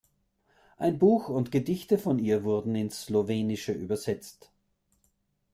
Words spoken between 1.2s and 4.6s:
und Gedichte von ihr wurden ins Slowenische übersetzt.